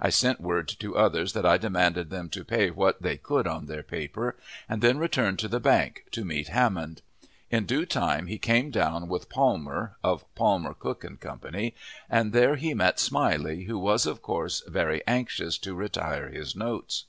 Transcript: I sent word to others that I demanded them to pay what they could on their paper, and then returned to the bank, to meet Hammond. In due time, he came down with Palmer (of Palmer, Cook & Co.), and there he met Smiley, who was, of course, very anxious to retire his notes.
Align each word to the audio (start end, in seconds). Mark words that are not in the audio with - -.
I 0.00 0.08
sent 0.10 0.40
word 0.40 0.66
to 0.80 0.96
others 0.96 1.32
that 1.32 1.46
I 1.46 1.56
demanded 1.56 2.10
them 2.10 2.28
to 2.30 2.44
pay 2.44 2.70
what 2.72 3.00
they 3.02 3.16
could 3.16 3.46
on 3.46 3.66
their 3.66 3.84
paper, 3.84 4.36
and 4.68 4.82
then 4.82 4.98
returned 4.98 5.38
to 5.38 5.48
the 5.48 5.60
bank, 5.60 6.06
to 6.10 6.24
meet 6.24 6.48
Hammond. 6.48 7.02
In 7.52 7.66
due 7.66 7.86
time, 7.86 8.26
he 8.26 8.36
came 8.36 8.72
down 8.72 9.06
with 9.06 9.28
Palmer 9.28 9.96
(of 10.02 10.24
Palmer, 10.34 10.74
Cook 10.74 11.06
& 11.20 11.20
Co.), 11.20 11.40
and 12.10 12.32
there 12.32 12.56
he 12.56 12.74
met 12.74 12.98
Smiley, 12.98 13.66
who 13.66 13.78
was, 13.78 14.06
of 14.06 14.22
course, 14.22 14.60
very 14.66 15.06
anxious 15.06 15.56
to 15.58 15.76
retire 15.76 16.28
his 16.30 16.56
notes. 16.56 17.04